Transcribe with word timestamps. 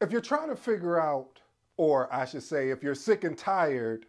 if 0.00 0.10
you're 0.10 0.20
trying 0.20 0.48
to 0.48 0.56
figure 0.56 1.00
out, 1.00 1.40
or 1.76 2.12
I 2.12 2.24
should 2.24 2.42
say, 2.42 2.70
if 2.70 2.82
you're 2.82 2.94
sick 2.94 3.24
and 3.24 3.36
tired 3.36 4.06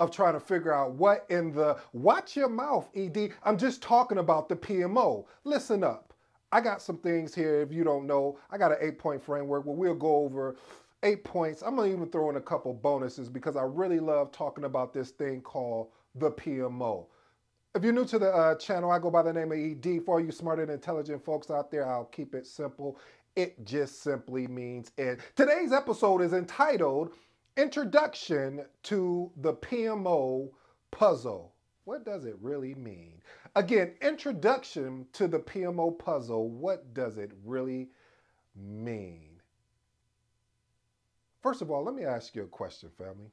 of 0.00 0.10
trying 0.10 0.34
to 0.34 0.40
figure 0.40 0.72
out 0.72 0.92
what 0.92 1.26
in 1.28 1.52
the 1.52 1.78
watch 1.92 2.36
your 2.36 2.48
mouth, 2.48 2.88
ED, 2.94 3.30
I'm 3.44 3.58
just 3.58 3.82
talking 3.82 4.18
about 4.18 4.48
the 4.48 4.56
PMO. 4.56 5.24
Listen 5.44 5.84
up. 5.84 6.12
I 6.52 6.60
got 6.60 6.82
some 6.82 6.98
things 6.98 7.34
here, 7.34 7.62
if 7.62 7.72
you 7.72 7.82
don't 7.82 8.06
know, 8.06 8.38
I 8.50 8.58
got 8.58 8.70
an 8.70 8.78
eight 8.80 8.98
point 8.98 9.22
framework 9.22 9.64
where 9.66 9.74
we'll 9.74 9.94
go 9.94 10.16
over 10.16 10.56
eight 11.02 11.24
points. 11.24 11.62
I'm 11.62 11.76
gonna 11.76 11.92
even 11.92 12.08
throw 12.10 12.30
in 12.30 12.36
a 12.36 12.40
couple 12.40 12.72
bonuses 12.72 13.28
because 13.28 13.56
I 13.56 13.62
really 13.62 13.98
love 13.98 14.30
talking 14.30 14.64
about 14.64 14.92
this 14.92 15.10
thing 15.10 15.40
called 15.40 15.88
the 16.14 16.30
PMO. 16.30 17.06
If 17.74 17.82
you're 17.82 17.92
new 17.92 18.04
to 18.04 18.20
the 18.20 18.30
uh, 18.30 18.54
channel, 18.54 18.92
I 18.92 19.00
go 19.00 19.10
by 19.10 19.22
the 19.22 19.32
name 19.32 19.50
of 19.50 19.58
ED. 19.58 20.04
For 20.04 20.14
all 20.14 20.24
you 20.24 20.30
smart 20.30 20.60
and 20.60 20.70
intelligent 20.70 21.24
folks 21.24 21.50
out 21.50 21.72
there, 21.72 21.88
I'll 21.88 22.04
keep 22.04 22.34
it 22.34 22.46
simple. 22.46 22.98
It 23.34 23.64
just 23.64 24.00
simply 24.02 24.46
means 24.46 24.92
it. 24.96 25.18
Today's 25.34 25.72
episode 25.72 26.22
is 26.22 26.32
entitled 26.32 27.14
Introduction 27.56 28.64
to 28.84 29.32
the 29.38 29.54
PMO 29.54 30.50
Puzzle. 30.92 31.52
What 31.84 32.04
does 32.04 32.24
it 32.24 32.36
really 32.40 32.74
mean? 32.76 33.20
Again, 33.56 33.94
introduction 34.00 35.06
to 35.12 35.26
the 35.26 35.40
PMO 35.40 35.98
puzzle. 35.98 36.48
What 36.48 36.94
does 36.94 37.18
it 37.18 37.32
really 37.44 37.90
mean? 38.56 39.40
First 41.42 41.60
of 41.60 41.70
all, 41.70 41.84
let 41.84 41.94
me 41.94 42.04
ask 42.04 42.34
you 42.34 42.42
a 42.44 42.46
question, 42.46 42.88
family. 42.96 43.30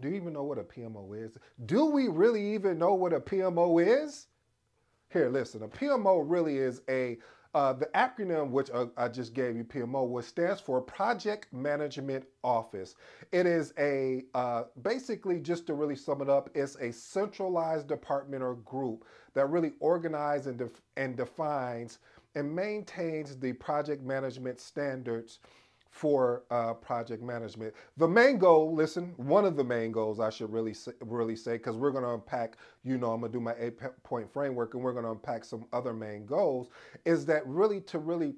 Do 0.00 0.08
you 0.08 0.14
even 0.14 0.32
know 0.32 0.44
what 0.44 0.58
a 0.58 0.64
PMO 0.64 1.24
is? 1.24 1.36
Do 1.66 1.86
we 1.86 2.08
really 2.08 2.54
even 2.54 2.78
know 2.78 2.94
what 2.94 3.12
a 3.12 3.20
PMO 3.20 3.84
is? 3.84 4.26
Here, 5.10 5.28
listen, 5.28 5.62
a 5.62 5.68
PMO 5.68 6.22
really 6.24 6.58
is 6.58 6.82
a 6.88 7.18
uh, 7.54 7.72
the 7.72 7.86
acronym 7.86 8.50
which 8.50 8.70
uh, 8.70 8.86
I 8.96 9.08
just 9.08 9.32
gave 9.32 9.56
you, 9.56 9.64
PMO, 9.64 10.06
which 10.06 10.26
stands 10.26 10.60
for 10.60 10.80
Project 10.82 11.52
Management 11.52 12.24
Office. 12.44 12.94
It 13.32 13.46
is 13.46 13.72
a, 13.78 14.24
uh, 14.34 14.64
basically 14.82 15.40
just 15.40 15.66
to 15.68 15.74
really 15.74 15.96
sum 15.96 16.20
it 16.20 16.28
up, 16.28 16.50
it's 16.54 16.76
a 16.76 16.92
centralized 16.92 17.88
department 17.88 18.42
or 18.42 18.56
group 18.56 19.06
that 19.34 19.46
really 19.46 19.72
organizes 19.80 20.46
and, 20.46 20.58
def 20.58 20.80
and 20.96 21.16
defines 21.16 22.00
and 22.34 22.54
maintains 22.54 23.36
the 23.36 23.54
project 23.54 24.02
management 24.02 24.60
standards 24.60 25.38
for 25.98 26.44
uh, 26.52 26.74
project 26.74 27.24
management. 27.24 27.74
The 27.96 28.06
main 28.06 28.38
goal, 28.38 28.72
listen, 28.72 29.14
one 29.16 29.44
of 29.44 29.56
the 29.56 29.64
main 29.64 29.90
goals 29.90 30.20
I 30.20 30.30
should 30.30 30.52
really 30.52 30.72
say, 30.72 30.92
really 31.00 31.34
say, 31.34 31.54
because 31.54 31.76
we're 31.76 31.90
going 31.90 32.04
to 32.04 32.10
unpack, 32.10 32.56
you 32.84 32.98
know, 32.98 33.10
I'm 33.10 33.20
going 33.20 33.32
to 33.32 33.38
do 33.38 33.42
my 33.42 33.54
eight 33.58 33.80
point 34.04 34.32
framework 34.32 34.74
and 34.74 34.82
we're 34.84 34.92
going 34.92 35.06
to 35.06 35.10
unpack 35.10 35.44
some 35.44 35.66
other 35.72 35.92
main 35.92 36.24
goals, 36.24 36.68
is 37.04 37.26
that 37.26 37.44
really 37.46 37.80
to 37.80 37.98
really 37.98 38.36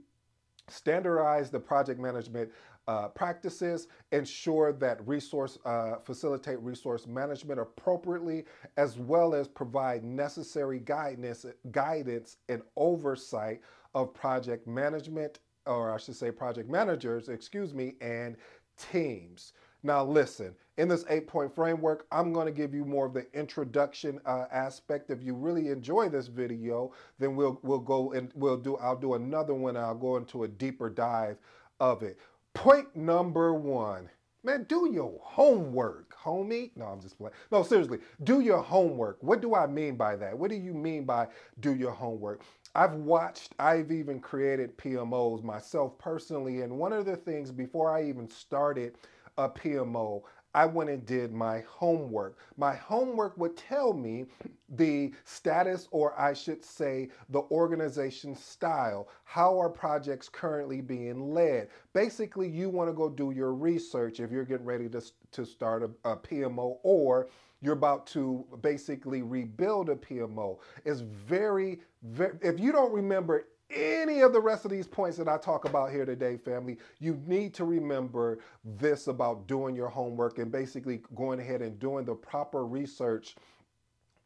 standardize 0.68 1.50
the 1.50 1.60
project 1.60 2.00
management 2.00 2.50
uh, 2.88 3.08
practices, 3.08 3.88
ensure 4.12 4.72
that 4.72 5.06
resource, 5.06 5.58
uh, 5.66 5.96
facilitate 6.02 6.58
resource 6.60 7.06
management 7.06 7.60
appropriately, 7.60 8.46
as 8.78 8.96
well 8.96 9.34
as 9.34 9.46
provide 9.46 10.02
necessary 10.02 10.78
guidance, 10.80 11.44
guidance 11.72 12.38
and 12.48 12.62
oversight 12.76 13.60
of 13.94 14.14
project 14.14 14.66
management 14.66 15.40
or 15.66 15.92
I 15.92 15.98
should 15.98 16.16
say 16.16 16.30
project 16.30 16.68
managers, 16.68 17.28
excuse 17.28 17.74
me, 17.74 17.94
and 18.00 18.36
teams. 18.76 19.52
Now 19.82 20.04
listen, 20.04 20.54
in 20.76 20.88
this 20.88 21.04
eight 21.08 21.26
point 21.26 21.54
framework, 21.54 22.06
I'm 22.12 22.32
gonna 22.32 22.50
give 22.50 22.74
you 22.74 22.84
more 22.84 23.06
of 23.06 23.14
the 23.14 23.26
introduction 23.32 24.20
uh, 24.26 24.44
aspect. 24.52 25.10
If 25.10 25.22
you 25.22 25.34
really 25.34 25.68
enjoy 25.68 26.08
this 26.08 26.26
video, 26.26 26.92
then 27.18 27.34
we'll, 27.34 27.58
we'll 27.62 27.78
go 27.78 28.12
and 28.12 28.30
we'll 28.34 28.58
do, 28.58 28.76
I'll 28.76 28.96
do 28.96 29.14
another 29.14 29.54
one. 29.54 29.76
I'll 29.76 29.94
go 29.94 30.16
into 30.16 30.44
a 30.44 30.48
deeper 30.48 30.90
dive 30.90 31.38
of 31.80 32.02
it. 32.02 32.18
Point 32.52 32.94
number 32.94 33.54
one, 33.54 34.10
man, 34.42 34.64
do 34.68 34.90
your 34.92 35.18
homework, 35.22 36.14
homie. 36.14 36.72
No, 36.76 36.86
I'm 36.86 37.00
just 37.00 37.16
playing. 37.16 37.32
No, 37.50 37.62
seriously, 37.62 38.00
do 38.24 38.40
your 38.40 38.60
homework. 38.60 39.18
What 39.22 39.40
do 39.40 39.54
I 39.54 39.66
mean 39.66 39.96
by 39.96 40.16
that? 40.16 40.36
What 40.36 40.50
do 40.50 40.56
you 40.56 40.74
mean 40.74 41.04
by 41.04 41.28
do 41.60 41.74
your 41.74 41.92
homework? 41.92 42.42
I've 42.74 42.94
watched, 42.94 43.54
I've 43.58 43.90
even 43.90 44.20
created 44.20 44.78
PMOs 44.78 45.42
myself 45.42 45.98
personally. 45.98 46.62
And 46.62 46.78
one 46.78 46.92
of 46.92 47.04
the 47.04 47.16
things 47.16 47.50
before 47.50 47.90
I 47.90 48.04
even 48.04 48.28
started 48.28 48.94
a 49.38 49.48
PMO, 49.48 50.22
I 50.54 50.66
went 50.66 50.90
and 50.90 51.06
did 51.06 51.32
my 51.32 51.60
homework. 51.60 52.36
My 52.56 52.74
homework 52.74 53.36
would 53.38 53.56
tell 53.56 53.92
me 53.92 54.26
the 54.68 55.12
status, 55.24 55.86
or 55.92 56.18
I 56.20 56.32
should 56.32 56.64
say, 56.64 57.10
the 57.28 57.42
organization 57.52 58.34
style. 58.34 59.08
How 59.24 59.60
are 59.60 59.68
projects 59.68 60.28
currently 60.28 60.80
being 60.80 61.32
led? 61.32 61.68
Basically, 61.92 62.48
you 62.48 62.68
want 62.68 62.88
to 62.88 62.94
go 62.94 63.08
do 63.08 63.30
your 63.30 63.52
research 63.54 64.18
if 64.18 64.32
you're 64.32 64.44
getting 64.44 64.66
ready 64.66 64.88
to, 64.88 65.02
to 65.32 65.44
start 65.44 65.82
a, 65.82 66.10
a 66.10 66.16
PMO 66.16 66.78
or 66.82 67.28
you're 67.62 67.74
about 67.74 68.06
to 68.08 68.44
basically 68.62 69.22
rebuild 69.22 69.90
a 69.90 69.96
PMO. 69.96 70.58
It's 70.84 71.00
very, 71.00 71.80
very, 72.02 72.38
if 72.42 72.58
you 72.58 72.72
don't 72.72 72.92
remember 72.92 73.46
any 73.70 74.20
of 74.20 74.32
the 74.32 74.40
rest 74.40 74.64
of 74.64 74.70
these 74.70 74.86
points 74.86 75.16
that 75.18 75.28
I 75.28 75.38
talk 75.38 75.64
about 75.64 75.90
here 75.92 76.04
today, 76.04 76.36
family, 76.36 76.78
you 76.98 77.20
need 77.26 77.54
to 77.54 77.64
remember 77.64 78.38
this 78.64 79.06
about 79.06 79.46
doing 79.46 79.76
your 79.76 79.88
homework 79.88 80.38
and 80.38 80.50
basically 80.50 81.02
going 81.14 81.40
ahead 81.40 81.62
and 81.62 81.78
doing 81.78 82.04
the 82.04 82.14
proper 82.14 82.66
research 82.66 83.36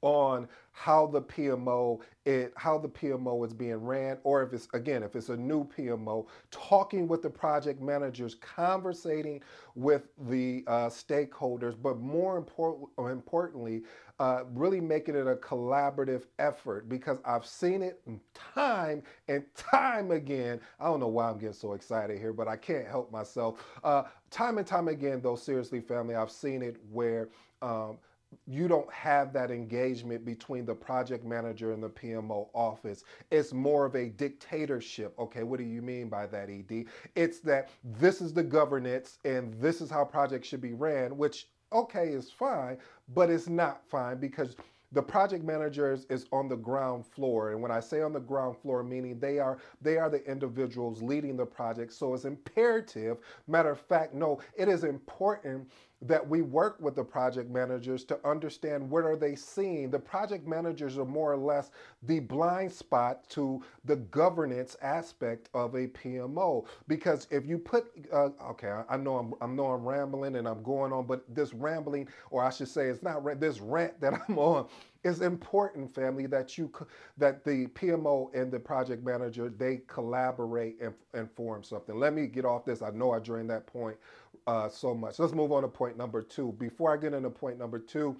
on 0.04 0.46
how 0.72 1.06
the 1.06 1.22
PMO 1.22 2.00
it 2.26 2.52
how 2.56 2.78
the 2.78 2.88
PMO 2.88 3.44
is 3.46 3.52
being 3.52 3.76
ran, 3.76 4.18
or 4.22 4.42
if 4.42 4.52
it's 4.52 4.68
again 4.74 5.02
if 5.02 5.16
it's 5.16 5.28
a 5.30 5.36
new 5.36 5.64
PMO, 5.64 6.26
talking 6.50 7.08
with 7.08 7.22
the 7.22 7.30
project 7.30 7.80
managers, 7.80 8.34
conversating 8.36 9.40
with 9.74 10.08
the 10.28 10.62
uh, 10.66 10.88
stakeholders, 10.88 11.74
but 11.80 11.98
more 12.00 12.36
important 12.36 12.88
importantly, 12.98 13.82
uh, 14.18 14.42
really 14.52 14.80
making 14.80 15.16
it 15.16 15.26
a 15.26 15.36
collaborative 15.36 16.24
effort 16.38 16.88
because 16.88 17.18
I've 17.24 17.46
seen 17.46 17.82
it 17.82 18.00
time 18.34 19.02
and 19.28 19.44
time 19.54 20.10
again. 20.10 20.60
I 20.80 20.84
don't 20.84 21.00
know 21.00 21.08
why 21.08 21.30
I'm 21.30 21.38
getting 21.38 21.54
so 21.54 21.72
excited 21.72 22.18
here, 22.18 22.32
but 22.32 22.46
I 22.46 22.56
can't 22.56 22.86
help 22.86 23.10
myself. 23.10 23.64
Uh, 23.82 24.04
time 24.30 24.58
and 24.58 24.66
time 24.66 24.88
again, 24.88 25.20
though, 25.22 25.36
seriously, 25.36 25.80
family, 25.80 26.14
I've 26.14 26.30
seen 26.30 26.62
it 26.62 26.76
where. 26.92 27.28
Um, 27.62 27.98
you 28.46 28.68
don't 28.68 28.90
have 28.92 29.32
that 29.32 29.50
engagement 29.50 30.24
between 30.24 30.64
the 30.66 30.74
project 30.74 31.24
manager 31.24 31.72
and 31.72 31.82
the 31.82 31.88
PMO 31.88 32.48
office. 32.54 33.04
It's 33.30 33.52
more 33.52 33.84
of 33.84 33.94
a 33.94 34.08
dictatorship. 34.08 35.14
Okay, 35.18 35.42
what 35.42 35.58
do 35.58 35.64
you 35.64 35.82
mean 35.82 36.08
by 36.08 36.26
that, 36.26 36.50
ED? 36.50 36.86
It's 37.14 37.40
that 37.40 37.70
this 37.82 38.20
is 38.20 38.32
the 38.32 38.42
governance 38.42 39.18
and 39.24 39.54
this 39.54 39.80
is 39.80 39.90
how 39.90 40.04
projects 40.04 40.48
should 40.48 40.60
be 40.60 40.74
ran, 40.74 41.16
which, 41.16 41.48
okay, 41.72 42.08
is 42.08 42.30
fine, 42.30 42.78
but 43.14 43.30
it's 43.30 43.48
not 43.48 43.82
fine 43.88 44.18
because 44.18 44.56
the 44.94 45.02
project 45.02 45.44
managers 45.44 46.06
is 46.08 46.26
on 46.32 46.48
the 46.48 46.56
ground 46.56 47.04
floor 47.04 47.50
and 47.50 47.60
when 47.60 47.70
i 47.70 47.80
say 47.80 48.00
on 48.00 48.12
the 48.12 48.20
ground 48.20 48.56
floor 48.56 48.82
meaning 48.82 49.18
they 49.18 49.38
are 49.38 49.58
they 49.82 49.98
are 49.98 50.08
the 50.08 50.24
individuals 50.30 51.02
leading 51.02 51.36
the 51.36 51.44
project 51.44 51.92
so 51.92 52.14
it's 52.14 52.24
imperative 52.24 53.18
matter 53.48 53.70
of 53.70 53.80
fact 53.80 54.14
no 54.14 54.40
it 54.56 54.68
is 54.68 54.84
important 54.84 55.68
that 56.06 56.26
we 56.28 56.42
work 56.42 56.76
with 56.80 56.94
the 56.94 57.04
project 57.04 57.50
managers 57.50 58.04
to 58.04 58.18
understand 58.28 58.88
what 58.88 59.04
are 59.04 59.16
they 59.16 59.34
seeing. 59.34 59.90
The 59.90 59.98
project 59.98 60.46
managers 60.46 60.98
are 60.98 61.04
more 61.04 61.32
or 61.32 61.36
less 61.36 61.70
the 62.02 62.20
blind 62.20 62.72
spot 62.72 63.28
to 63.30 63.62
the 63.84 63.96
governance 63.96 64.76
aspect 64.82 65.48
of 65.54 65.74
a 65.74 65.88
PMO. 65.88 66.66
Because 66.88 67.26
if 67.30 67.46
you 67.46 67.58
put, 67.58 67.86
uh, 68.12 68.30
okay, 68.50 68.82
I 68.88 68.96
know 68.96 69.16
I'm, 69.16 69.34
I 69.40 69.46
know 69.46 69.66
I'm 69.66 69.84
rambling 69.86 70.36
and 70.36 70.46
I'm 70.46 70.62
going 70.62 70.92
on, 70.92 71.06
but 71.06 71.24
this 71.34 71.54
rambling, 71.54 72.08
or 72.30 72.44
I 72.44 72.50
should 72.50 72.68
say, 72.68 72.86
it's 72.88 73.02
not 73.02 73.22
this 73.40 73.60
rant 73.60 74.00
that 74.00 74.14
I'm 74.28 74.38
on 74.38 74.68
is 75.04 75.20
important, 75.20 75.94
family, 75.94 76.26
that 76.26 76.56
you 76.56 76.72
that 77.18 77.44
the 77.44 77.66
PMO 77.68 78.34
and 78.34 78.50
the 78.50 78.58
project 78.58 79.04
manager 79.04 79.50
they 79.50 79.82
collaborate 79.86 80.80
and, 80.80 80.94
and 81.12 81.30
form 81.30 81.62
something. 81.62 81.98
Let 81.98 82.14
me 82.14 82.26
get 82.26 82.46
off 82.46 82.64
this. 82.64 82.82
I 82.82 82.90
know 82.90 83.12
I 83.12 83.18
drained 83.18 83.50
that 83.50 83.66
point 83.66 83.96
uh, 84.46 84.68
so 84.68 84.94
much. 84.94 85.18
Let's 85.18 85.32
move 85.32 85.52
on 85.52 85.62
to 85.62 85.68
point 85.68 85.96
number 85.96 86.22
two. 86.22 86.52
Before 86.58 86.92
I 86.92 86.96
get 86.96 87.14
into 87.14 87.30
point 87.30 87.58
number 87.58 87.78
two, 87.78 88.16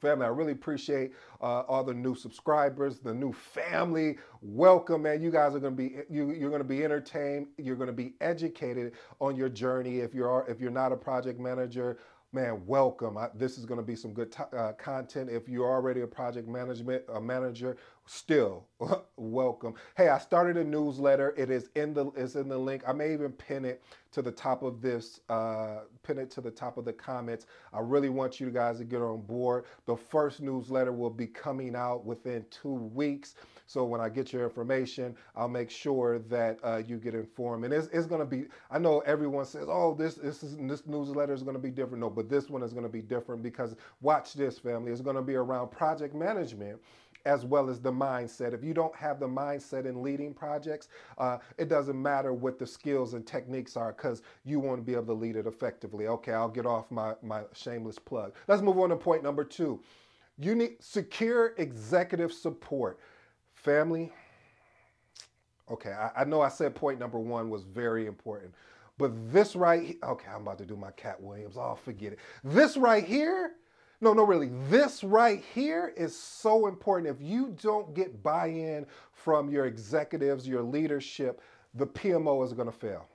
Family, 0.00 0.24
I 0.24 0.28
really 0.30 0.52
appreciate 0.52 1.12
uh, 1.42 1.60
all 1.68 1.84
the 1.84 1.92
new 1.92 2.14
subscribers, 2.14 3.00
the 3.00 3.12
new 3.12 3.34
family. 3.34 4.16
Welcome, 4.40 5.02
man. 5.02 5.20
You 5.20 5.30
guys 5.30 5.54
are 5.54 5.58
going 5.60 5.76
to 5.76 5.82
be 5.82 5.96
you, 6.08 6.30
you're 6.30 6.48
going 6.48 6.62
to 6.62 6.68
be 6.68 6.82
entertained. 6.82 7.48
You're 7.58 7.76
going 7.76 7.88
to 7.88 7.92
be 7.92 8.14
educated 8.22 8.94
on 9.20 9.36
your 9.36 9.50
journey. 9.50 9.98
If 9.98 10.14
you're 10.14 10.46
if 10.48 10.58
you're 10.58 10.70
not 10.70 10.92
a 10.92 10.96
project 10.96 11.38
manager, 11.38 11.98
man, 12.32 12.64
welcome. 12.64 13.18
I, 13.18 13.28
this 13.34 13.58
is 13.58 13.66
going 13.66 13.80
to 13.80 13.86
be 13.86 13.96
some 13.96 14.12
good 14.12 14.34
uh, 14.56 14.72
content. 14.78 15.30
If 15.30 15.48
you're 15.48 15.68
already 15.68 16.02
a 16.02 16.06
project 16.06 16.46
management 16.46 17.02
a 17.12 17.20
manager, 17.20 17.76
still 18.06 18.66
welcome. 19.16 19.74
Hey, 19.96 20.08
I 20.08 20.18
started 20.18 20.56
a 20.56 20.64
newsletter. 20.64 21.34
It 21.36 21.50
is 21.50 21.70
in 21.74 21.92
the 21.92 22.10
is 22.12 22.36
in 22.36 22.48
the 22.48 22.58
link. 22.58 22.82
I 22.86 22.92
may 22.92 23.12
even 23.12 23.32
pin 23.32 23.64
it 23.64 23.82
to 24.12 24.22
the 24.22 24.30
top 24.30 24.62
of 24.62 24.80
this, 24.80 25.20
uh, 25.28 25.80
pin 26.02 26.18
it 26.18 26.30
to 26.32 26.40
the 26.40 26.50
top 26.50 26.76
of 26.78 26.84
the 26.84 26.92
comments. 26.92 27.46
I 27.72 27.80
really 27.80 28.10
want 28.10 28.38
you 28.38 28.50
guys 28.50 28.78
to 28.78 28.84
get 28.84 29.02
on 29.02 29.22
board. 29.22 29.64
The 29.86 29.96
first 29.96 30.40
newsletter 30.40 30.92
will 30.92 31.10
be 31.10 31.26
coming 31.26 31.74
out 31.74 32.04
within 32.04 32.44
two 32.50 32.74
weeks. 32.74 33.34
So 33.70 33.84
when 33.84 34.00
I 34.00 34.08
get 34.08 34.32
your 34.32 34.42
information, 34.42 35.14
I'll 35.36 35.46
make 35.46 35.70
sure 35.70 36.18
that 36.18 36.58
uh, 36.64 36.82
you 36.88 36.96
get 36.96 37.14
informed. 37.14 37.64
And 37.64 37.72
it's, 37.72 37.86
it's 37.92 38.04
going 38.04 38.18
to 38.18 38.26
be, 38.26 38.46
I 38.68 38.80
know 38.80 38.98
everyone 39.06 39.44
says, 39.44 39.66
oh, 39.68 39.94
this, 39.94 40.16
this, 40.16 40.42
is, 40.42 40.56
this 40.56 40.88
newsletter 40.88 41.32
is 41.32 41.44
going 41.44 41.54
to 41.54 41.62
be 41.62 41.70
different. 41.70 42.00
No, 42.00 42.10
but 42.10 42.28
this 42.28 42.50
one 42.50 42.64
is 42.64 42.72
going 42.72 42.82
to 42.82 42.90
be 42.90 43.00
different 43.00 43.44
because 43.44 43.76
watch 44.00 44.34
this, 44.34 44.58
family. 44.58 44.90
It's 44.90 45.00
going 45.00 45.14
to 45.14 45.22
be 45.22 45.36
around 45.36 45.70
project 45.70 46.16
management 46.16 46.80
as 47.26 47.44
well 47.44 47.70
as 47.70 47.78
the 47.78 47.92
mindset. 47.92 48.54
If 48.54 48.64
you 48.64 48.74
don't 48.74 48.96
have 48.96 49.20
the 49.20 49.28
mindset 49.28 49.86
in 49.86 50.02
leading 50.02 50.34
projects, 50.34 50.88
uh, 51.18 51.38
it 51.56 51.68
doesn't 51.68 52.00
matter 52.02 52.32
what 52.32 52.58
the 52.58 52.66
skills 52.66 53.14
and 53.14 53.24
techniques 53.24 53.76
are 53.76 53.92
because 53.92 54.22
you 54.44 54.58
want 54.58 54.80
to 54.80 54.82
be 54.82 54.94
able 54.94 55.06
to 55.06 55.12
lead 55.12 55.36
it 55.36 55.46
effectively. 55.46 56.08
Okay, 56.08 56.32
I'll 56.32 56.48
get 56.48 56.66
off 56.66 56.90
my, 56.90 57.14
my 57.22 57.42
shameless 57.52 58.00
plug. 58.00 58.34
Let's 58.48 58.62
move 58.62 58.80
on 58.80 58.88
to 58.88 58.96
point 58.96 59.22
number 59.22 59.44
two. 59.44 59.78
You 60.40 60.56
need 60.56 60.78
secure 60.80 61.54
executive 61.56 62.32
support. 62.32 62.98
Family, 63.62 64.10
okay, 65.70 65.92
I, 65.92 66.22
I 66.22 66.24
know 66.24 66.40
I 66.40 66.48
said 66.48 66.74
point 66.74 66.98
number 66.98 67.18
one 67.18 67.50
was 67.50 67.62
very 67.62 68.06
important, 68.06 68.54
but 68.96 69.12
this 69.32 69.54
right, 69.54 69.98
okay, 70.02 70.28
I'm 70.34 70.42
about 70.42 70.58
to 70.58 70.64
do 70.64 70.76
my 70.76 70.90
Katt 70.92 71.22
Williams. 71.22 71.56
Oh, 71.58 71.74
forget 71.74 72.14
it. 72.14 72.18
This 72.42 72.78
right 72.78 73.04
here, 73.04 73.52
no, 74.00 74.14
no, 74.14 74.24
really. 74.24 74.50
This 74.70 75.04
right 75.04 75.44
here 75.54 75.92
is 75.94 76.18
so 76.18 76.68
important. 76.68 77.14
If 77.14 77.20
you 77.20 77.54
don't 77.60 77.94
get 77.94 78.22
buy 78.22 78.46
in 78.46 78.86
from 79.12 79.50
your 79.50 79.66
executives, 79.66 80.48
your 80.48 80.62
leadership, 80.62 81.42
the 81.74 81.86
PMO 81.86 82.42
is 82.44 82.54
going 82.54 82.70
to 82.70 82.76
fail. 82.76 83.06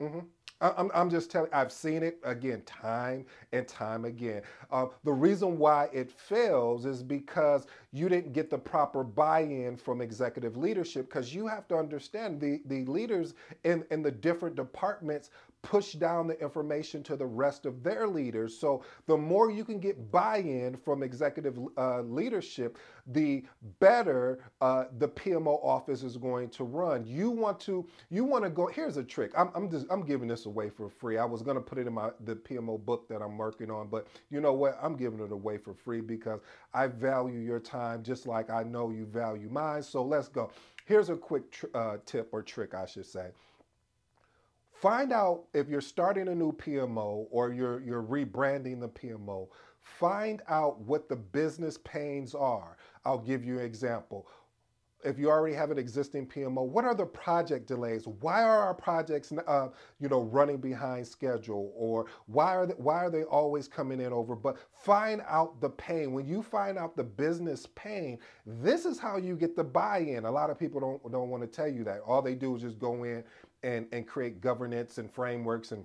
Mm-hmm. 0.00 0.18
I'm, 0.62 0.90
I'm, 0.94 1.10
just 1.10 1.30
telling, 1.30 1.52
I've 1.52 1.72
seen 1.72 2.04
it 2.04 2.18
again, 2.22 2.62
time 2.62 3.26
and 3.52 3.66
time 3.66 4.04
again. 4.04 4.42
Uh, 4.70 4.86
the 5.02 5.12
reason 5.12 5.58
why 5.58 5.88
it 5.92 6.10
fails 6.10 6.86
is 6.86 7.02
because 7.02 7.66
you 7.92 8.08
didn't 8.08 8.32
get 8.32 8.48
the 8.48 8.58
proper 8.58 9.02
buy-in 9.02 9.76
from 9.76 10.00
executive 10.00 10.56
leadership 10.56 11.08
because 11.08 11.34
you 11.34 11.48
have 11.48 11.66
to 11.68 11.76
understand 11.76 12.40
the, 12.40 12.60
the 12.66 12.84
leaders 12.84 13.34
in, 13.64 13.84
in 13.90 14.02
the 14.02 14.10
different 14.10 14.54
departments 14.54 15.30
push 15.62 15.92
down 15.92 16.26
the 16.26 16.38
information 16.40 17.02
to 17.04 17.16
the 17.16 17.26
rest 17.26 17.66
of 17.66 17.82
their 17.82 18.06
leaders. 18.06 18.58
So 18.58 18.84
the 19.06 19.16
more 19.16 19.50
you 19.50 19.64
can 19.64 19.78
get 19.78 20.10
buy-in 20.10 20.76
from 20.76 21.02
executive 21.02 21.58
uh, 21.78 22.02
leadership, 22.02 22.78
the 23.06 23.44
better 23.80 24.40
uh, 24.60 24.84
the 24.98 25.08
PMO 25.08 25.64
office 25.64 26.02
is 26.02 26.16
going 26.16 26.50
to 26.50 26.64
run. 26.64 27.06
You 27.06 27.30
want 27.30 27.60
to 27.60 27.86
you 28.10 28.24
want 28.24 28.44
to 28.44 28.50
go. 28.50 28.66
Here's 28.66 28.96
a 28.96 29.04
trick. 29.04 29.32
I'm, 29.36 29.50
I'm 29.54 29.70
just 29.70 29.86
I'm 29.90 30.04
giving 30.04 30.28
this 30.28 30.46
away 30.46 30.68
for 30.68 30.88
free. 30.88 31.18
I 31.18 31.24
was 31.24 31.42
going 31.42 31.56
to 31.56 31.62
put 31.62 31.78
it 31.78 31.86
in 31.86 31.92
my 31.94 32.10
the 32.24 32.36
PMO 32.36 32.84
book 32.84 33.08
that 33.08 33.22
I'm 33.22 33.38
working 33.38 33.70
on, 33.70 33.88
but 33.88 34.06
you 34.30 34.40
know 34.40 34.52
what? 34.52 34.78
I'm 34.82 34.96
giving 34.96 35.20
it 35.20 35.32
away 35.32 35.58
for 35.58 35.74
free 35.74 36.00
because 36.00 36.40
I 36.74 36.88
value 36.88 37.38
your 37.38 37.60
time 37.60 38.02
just 38.02 38.26
like 38.26 38.50
I 38.50 38.62
know 38.62 38.90
you 38.90 39.06
value 39.06 39.48
mine. 39.48 39.82
So 39.82 40.02
let's 40.04 40.28
go. 40.28 40.50
Here's 40.84 41.10
a 41.10 41.16
quick 41.16 41.44
uh, 41.74 41.98
tip 42.04 42.28
or 42.32 42.42
trick, 42.42 42.74
I 42.74 42.86
should 42.86 43.06
say. 43.06 43.28
Find 44.82 45.12
out 45.12 45.44
if 45.54 45.68
you're 45.68 45.80
starting 45.80 46.26
a 46.26 46.34
new 46.34 46.50
PMO 46.50 47.28
or 47.30 47.52
you're, 47.52 47.80
you're 47.82 48.02
rebranding 48.02 48.80
the 48.80 48.88
PMO, 48.88 49.46
find 49.80 50.42
out 50.48 50.80
what 50.80 51.08
the 51.08 51.14
business 51.14 51.78
pains 51.84 52.34
are. 52.34 52.76
I'll 53.04 53.18
give 53.18 53.44
you 53.44 53.60
an 53.60 53.64
example. 53.64 54.26
If 55.04 55.20
you 55.20 55.30
already 55.30 55.54
have 55.54 55.70
an 55.70 55.78
existing 55.78 56.26
PMO, 56.26 56.66
what 56.66 56.84
are 56.84 56.96
the 56.96 57.06
project 57.06 57.68
delays? 57.68 58.08
Why 58.08 58.42
are 58.42 58.58
our 58.58 58.74
projects, 58.74 59.32
uh, 59.46 59.68
you 60.00 60.08
know, 60.08 60.22
running 60.22 60.58
behind 60.58 61.06
schedule, 61.06 61.72
or 61.76 62.06
why 62.26 62.56
are 62.56 62.66
they, 62.66 62.74
why 62.74 63.04
are 63.04 63.10
they 63.10 63.22
always 63.22 63.68
coming 63.68 64.00
in 64.00 64.12
over? 64.12 64.34
But 64.34 64.58
find 64.72 65.22
out 65.28 65.60
the 65.60 65.70
pain. 65.70 66.12
When 66.12 66.26
you 66.26 66.42
find 66.42 66.76
out 66.76 66.96
the 66.96 67.04
business 67.04 67.68
pain, 67.76 68.18
this 68.46 68.84
is 68.84 68.98
how 68.98 69.16
you 69.16 69.36
get 69.36 69.54
the 69.54 69.64
buy-in. 69.64 70.24
A 70.24 70.30
lot 70.30 70.50
of 70.50 70.58
people 70.58 70.80
don't 70.80 71.12
don't 71.12 71.30
want 71.30 71.42
to 71.44 71.48
tell 71.48 71.68
you 71.68 71.84
that. 71.84 72.00
All 72.00 72.22
they 72.22 72.34
do 72.34 72.56
is 72.56 72.62
just 72.62 72.80
go 72.80 73.04
in 73.04 73.24
and, 73.62 73.86
and 73.92 74.06
create 74.06 74.40
governance 74.40 74.98
and 74.98 75.12
frameworks 75.12 75.72
and 75.72 75.84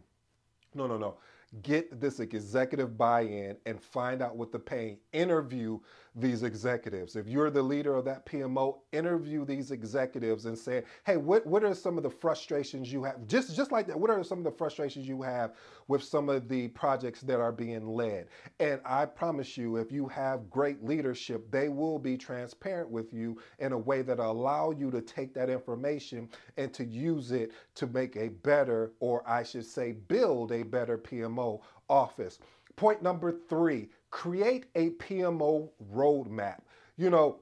no, 0.73 0.87
no, 0.87 0.97
no 0.97 1.17
get 1.61 1.99
this 1.99 2.19
executive 2.19 2.97
buy-in 2.97 3.57
and 3.65 3.81
find 3.81 4.21
out 4.21 4.35
what 4.35 4.51
the 4.51 4.59
pain. 4.59 4.97
Interview 5.13 5.79
these 6.19 6.43
executives. 6.43 7.15
If 7.15 7.27
you're 7.27 7.51
the 7.51 7.61
leader 7.61 7.95
of 7.95 8.05
that 8.05 8.25
PMO, 8.25 8.79
interview 8.91 9.45
these 9.45 9.71
executives 9.71 10.45
and 10.45 10.57
say, 10.57 10.83
hey, 11.05 11.17
what, 11.17 11.45
what 11.45 11.63
are 11.63 11.75
some 11.75 11.95
of 11.97 12.03
the 12.03 12.09
frustrations 12.09 12.91
you 12.91 13.03
have? 13.03 13.27
Just, 13.27 13.55
just 13.55 13.71
like 13.71 13.85
that, 13.87 13.99
what 13.99 14.09
are 14.09 14.23
some 14.23 14.39
of 14.39 14.43
the 14.43 14.51
frustrations 14.51 15.07
you 15.07 15.21
have 15.21 15.53
with 15.87 16.03
some 16.03 16.27
of 16.27 16.49
the 16.49 16.69
projects 16.69 17.21
that 17.21 17.39
are 17.39 17.51
being 17.51 17.87
led? 17.87 18.27
And 18.59 18.81
I 18.83 19.05
promise 19.05 19.57
you, 19.57 19.77
if 19.77 19.91
you 19.91 20.07
have 20.07 20.49
great 20.49 20.83
leadership, 20.83 21.49
they 21.51 21.69
will 21.69 21.99
be 21.99 22.17
transparent 22.17 22.89
with 22.89 23.13
you 23.13 23.39
in 23.59 23.71
a 23.71 23.77
way 23.77 24.01
that 24.01 24.19
allow 24.19 24.71
you 24.71 24.89
to 24.91 25.01
take 25.01 25.33
that 25.35 25.49
information 25.49 26.29
and 26.57 26.73
to 26.73 26.83
use 26.83 27.31
it 27.31 27.51
to 27.75 27.85
make 27.87 28.15
a 28.15 28.29
better, 28.29 28.93
or 28.99 29.27
I 29.29 29.43
should 29.43 29.65
say, 29.65 29.91
build 29.91 30.51
a 30.51 30.63
better 30.63 30.97
PMO 30.97 31.61
office. 31.89 32.39
Point 32.75 33.01
number 33.01 33.31
three, 33.31 33.89
create 34.09 34.65
a 34.75 34.91
PMO 34.91 35.69
roadmap. 35.93 36.59
You 36.97 37.09
know, 37.09 37.39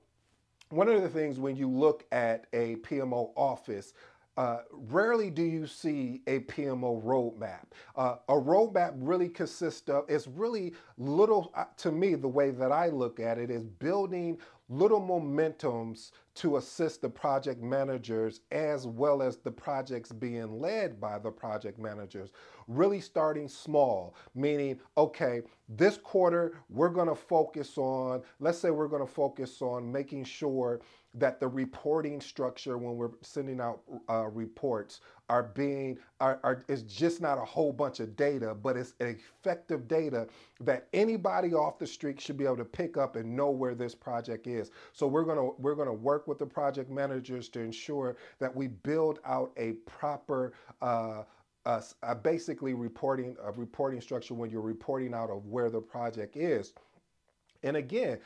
one 0.69 0.89
of 0.89 1.01
the 1.01 1.09
things 1.09 1.39
when 1.39 1.56
you 1.56 1.69
look 1.69 2.06
at 2.12 2.47
a 2.53 2.75
PMO 2.77 3.31
office, 3.35 3.94
uh, 4.37 4.59
rarely 4.71 5.29
do 5.29 5.43
you 5.43 5.65
see 5.65 6.21
a 6.27 6.39
PMO 6.41 7.01
roadmap. 7.03 7.65
Uh, 7.95 8.17
a 8.27 8.33
roadmap 8.33 8.93
really 8.97 9.29
consists 9.29 9.89
of, 9.89 10.05
it's 10.09 10.27
really 10.27 10.73
little, 10.97 11.51
uh, 11.55 11.65
to 11.77 11.91
me, 11.91 12.15
the 12.15 12.27
way 12.27 12.51
that 12.51 12.71
I 12.71 12.89
look 12.89 13.19
at 13.19 13.37
it 13.37 13.49
is 13.49 13.63
building 13.63 14.37
little 14.67 14.99
momentums 14.99 16.11
to 16.33 16.57
assist 16.57 17.01
the 17.01 17.09
project 17.09 17.61
managers 17.61 18.41
as 18.51 18.87
well 18.87 19.21
as 19.21 19.37
the 19.37 19.51
projects 19.51 20.11
being 20.11 20.59
led 20.59 20.99
by 20.99 21.19
the 21.19 21.29
project 21.29 21.79
managers. 21.79 22.31
Really 22.67 22.99
starting 22.99 23.47
small, 23.47 24.15
meaning, 24.33 24.79
okay, 24.97 25.43
this 25.69 25.97
quarter 25.97 26.57
we're 26.69 26.89
to 27.07 27.15
focus 27.15 27.77
on, 27.77 28.23
let's 28.39 28.57
say 28.57 28.71
we're 28.71 28.87
to 29.05 29.11
focus 29.11 29.61
on 29.61 29.91
making 29.91 30.23
sure 30.25 30.81
that 31.17 31.39
the 31.39 31.47
reporting 31.47 32.19
structure 32.19 32.77
when 32.77 32.95
we're 32.95 33.12
sending 33.21 33.62
out 33.62 33.81
uh, 34.09 34.27
reports 34.27 35.00
are 35.29 35.44
being 35.44 35.97
are, 36.19 36.39
are 36.44 36.63
is 36.67 36.83
just 36.83 37.21
not 37.21 37.38
a 37.38 37.45
whole 37.45 37.73
bunch 37.73 38.00
of 38.00 38.15
data 38.15 38.53
but 38.53 38.77
it's 38.77 38.94
effective 39.00 39.88
data 39.88 40.27
that 40.59 40.88
anybody 40.94 41.53
off 41.53 41.79
the 41.79 41.88
street 41.88 42.19
should 42.19 42.38
be 42.38 42.45
able 42.45 42.57
to 42.57 42.65
pick 42.65 42.97
up 42.97 43.15
and 43.15 43.35
know 43.35 43.50
where 43.50 43.75
this 43.75 43.95
project 43.95 44.47
is. 44.47 44.71
So 44.94 45.07
we're 45.07 45.23
going 45.23 45.38
to 45.38 45.56
we're 45.57 45.75
going 45.75 45.88
to 45.88 45.94
work 45.94 46.27
with 46.27 46.38
the 46.38 46.45
project 46.45 46.91
managers 46.91 47.50
to 47.50 47.61
ensure 47.61 48.18
that 48.39 48.56
we 48.56 48.68
build 48.68 49.19
out 49.25 49.51
a 49.57 49.73
proper 49.85 50.54
uh, 50.81 51.23
uh, 51.66 51.81
basically 52.21 52.75
reporting 52.75 53.35
a 53.44 53.51
reporting 53.54 53.99
structure 54.01 54.35
when 54.35 54.51
you're 54.51 54.61
reporting 54.61 55.13
out 55.13 55.30
of 55.31 55.45
where 55.47 55.69
the 55.69 55.81
project 55.81 56.37
is. 56.37 56.73
And 57.63 57.78
again 57.78 58.19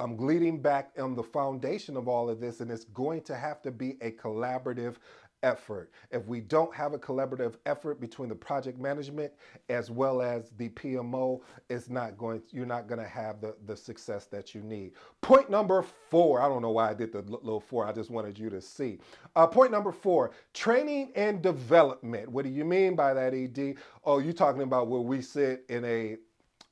I'm 0.00 0.16
leading 0.16 0.62
back 0.62 0.92
on 0.98 1.14
the 1.14 1.22
foundation 1.22 1.94
of 1.94 2.08
all 2.08 2.30
of 2.30 2.40
this, 2.40 2.60
and 2.60 2.70
it's 2.70 2.84
going 2.86 3.20
to 3.22 3.36
have 3.36 3.60
to 3.62 3.70
be 3.70 3.98
a 4.00 4.12
collaborative 4.12 4.96
effort. 5.42 5.90
If 6.10 6.26
we 6.26 6.40
don't 6.40 6.74
have 6.74 6.94
a 6.94 6.98
collaborative 6.98 7.56
effort 7.66 8.00
between 8.00 8.30
the 8.30 8.34
project 8.34 8.78
management 8.78 9.32
as 9.68 9.90
well 9.90 10.22
as 10.22 10.50
the 10.56 10.70
PMO, 10.70 11.40
it's 11.68 11.88
not 11.90 12.16
going, 12.16 12.42
you're 12.50 12.66
not 12.66 12.88
going 12.88 13.00
to 13.00 13.08
have 13.08 13.40
the, 13.40 13.54
the 13.66 13.76
success 13.76 14.26
that 14.26 14.54
you 14.54 14.62
need. 14.62 14.92
Point 15.20 15.50
number 15.50 15.82
four, 15.82 16.40
I 16.40 16.48
don't 16.48 16.62
know 16.62 16.70
why 16.70 16.90
I 16.90 16.94
did 16.94 17.12
the 17.12 17.22
little 17.22 17.60
four, 17.60 17.86
I 17.86 17.92
just 17.92 18.10
wanted 18.10 18.38
you 18.38 18.50
to 18.50 18.60
see. 18.60 18.98
Uh, 19.36 19.46
point 19.46 19.70
number 19.70 19.92
four, 19.92 20.30
training 20.54 21.12
and 21.14 21.42
development. 21.42 22.28
What 22.28 22.44
do 22.44 22.50
you 22.50 22.64
mean 22.64 22.94
by 22.94 23.14
that, 23.14 23.34
ED? 23.34 23.76
Oh, 24.04 24.18
you're 24.18 24.32
talking 24.32 24.62
about 24.62 24.88
where 24.88 25.00
we 25.00 25.20
sit 25.22 25.64
in 25.68 25.84
a 25.84 26.16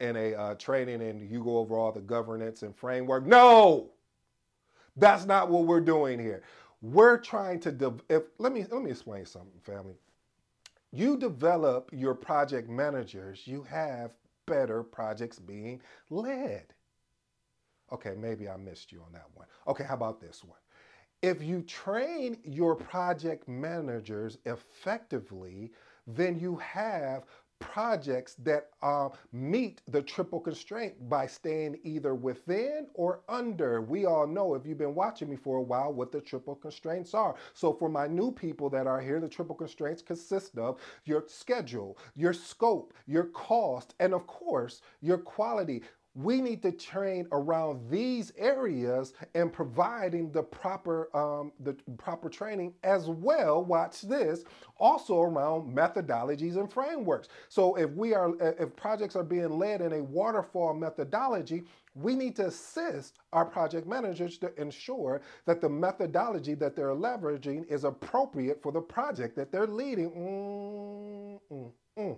in 0.00 0.16
a 0.16 0.34
uh, 0.34 0.54
training 0.54 1.02
and 1.02 1.30
you 1.30 1.42
go 1.42 1.58
over 1.58 1.76
all 1.76 1.92
the 1.92 2.00
governance 2.00 2.62
and 2.62 2.74
framework. 2.76 3.26
No, 3.26 3.90
that's 4.96 5.24
not 5.24 5.50
what 5.50 5.64
we're 5.64 5.80
doing 5.80 6.18
here. 6.18 6.42
We're 6.80 7.18
trying 7.18 7.60
to, 7.60 7.72
de- 7.72 7.94
if, 8.08 8.22
let 8.38 8.52
me, 8.52 8.64
let 8.70 8.82
me 8.82 8.90
explain 8.90 9.26
something, 9.26 9.60
family. 9.62 9.94
You 10.92 11.16
develop 11.16 11.90
your 11.92 12.14
project 12.14 12.68
managers, 12.70 13.42
you 13.46 13.62
have 13.64 14.12
better 14.46 14.82
projects 14.82 15.38
being 15.38 15.82
led. 16.10 16.72
Okay, 17.92 18.14
maybe 18.16 18.48
I 18.48 18.56
missed 18.56 18.92
you 18.92 19.02
on 19.04 19.12
that 19.12 19.26
one. 19.34 19.46
Okay, 19.66 19.84
how 19.84 19.94
about 19.94 20.20
this 20.20 20.42
one? 20.44 20.58
If 21.20 21.42
you 21.42 21.62
train 21.62 22.38
your 22.44 22.76
project 22.76 23.48
managers 23.48 24.38
effectively, 24.44 25.72
then 26.06 26.38
you 26.38 26.56
have 26.56 27.24
projects 27.60 28.34
that 28.34 28.70
uh, 28.82 29.08
meet 29.32 29.82
the 29.88 30.02
triple 30.02 30.40
constraint 30.40 30.94
by 31.08 31.26
staying 31.26 31.78
either 31.84 32.14
within 32.14 32.86
or 32.94 33.20
under. 33.28 33.82
We 33.82 34.06
all 34.06 34.26
know, 34.26 34.54
if 34.54 34.66
you've 34.66 34.78
been 34.78 34.94
watching 34.94 35.28
me 35.28 35.36
for 35.36 35.56
a 35.56 35.62
while, 35.62 35.92
what 35.92 36.12
the 36.12 36.20
triple 36.20 36.54
constraints 36.54 37.14
are. 37.14 37.34
So, 37.54 37.72
for 37.72 37.88
my 37.88 38.06
new 38.06 38.32
people 38.32 38.70
that 38.70 38.86
are 38.86 39.00
here, 39.00 39.20
the 39.20 39.28
triple 39.28 39.54
constraints 39.54 40.02
consist 40.02 40.58
of 40.58 40.80
your 41.04 41.24
schedule, 41.26 41.98
your 42.14 42.32
scope, 42.32 42.94
your 43.06 43.24
cost, 43.24 43.94
and 44.00 44.14
of 44.14 44.26
course, 44.26 44.82
your 45.00 45.18
quality 45.18 45.82
we 46.14 46.40
need 46.40 46.62
to 46.62 46.72
train 46.72 47.28
around 47.32 47.88
these 47.90 48.32
areas 48.36 49.12
and 49.34 49.52
providing 49.52 50.32
the 50.32 50.42
proper 50.42 51.14
um, 51.16 51.52
the 51.60 51.74
proper 51.96 52.28
training 52.28 52.74
as 52.82 53.08
well 53.08 53.64
watch 53.64 54.02
this 54.02 54.44
also 54.78 55.20
around 55.20 55.74
methodologies 55.74 56.56
and 56.56 56.72
frameworks. 56.72 57.28
So 57.48 57.76
if 57.76 57.90
we 57.90 58.14
are 58.14 58.32
if 58.40 58.74
projects 58.74 59.16
are 59.16 59.22
being 59.22 59.58
led 59.58 59.80
in 59.80 59.92
a 59.92 60.02
waterfall 60.02 60.74
methodology 60.74 61.64
we 61.94 62.14
need 62.14 62.36
to 62.36 62.46
assist 62.46 63.18
our 63.32 63.44
project 63.44 63.86
managers 63.86 64.38
to 64.38 64.60
ensure 64.60 65.20
that 65.46 65.60
the 65.60 65.68
methodology 65.68 66.54
that 66.54 66.76
they're 66.76 66.94
leveraging 66.94 67.66
is 67.70 67.84
appropriate 67.84 68.62
for 68.62 68.70
the 68.72 68.80
project 68.80 69.34
that 69.36 69.50
they're 69.50 69.66
leading. 69.66 70.10
Mm, 70.10 71.40
mm, 71.52 71.70
mm. 71.98 72.16